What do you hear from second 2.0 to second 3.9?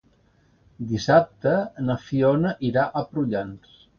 Fiona irà a Prullans.